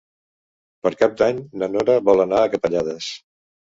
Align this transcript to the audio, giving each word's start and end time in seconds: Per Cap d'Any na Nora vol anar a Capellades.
Per 0.87 0.93
Cap 1.03 1.15
d'Any 1.21 1.43
na 1.59 1.71
Nora 1.77 2.01
vol 2.11 2.29
anar 2.29 2.43
a 2.43 2.53
Capellades. 2.59 3.17